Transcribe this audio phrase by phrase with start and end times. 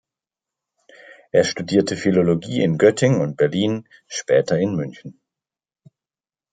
[1.31, 5.21] Er studierte Philologie in Göttingen und Berlin, später in München.